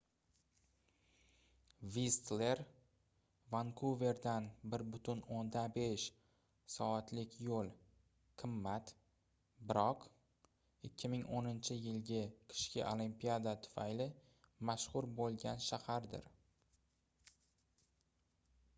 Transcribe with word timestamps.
vistler 1.95 2.61
vankuverdan 3.55 4.47
1,5 4.75 6.05
soatlik 6.75 7.35
yo'l 7.49 7.69
qimmat 8.43 8.95
biroq 9.73 10.09
2010-yilgi 10.89 12.23
qishki 12.55 12.83
olimpiada 12.95 13.55
tufayli 13.67 14.09
mashhur 14.71 15.11
bo'lgan 15.21 15.63
shahardir 15.69 16.29